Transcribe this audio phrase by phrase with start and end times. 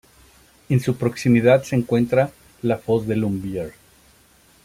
[0.69, 2.31] En su proximidad se encuentra
[2.63, 3.73] la Foz de Lumbier.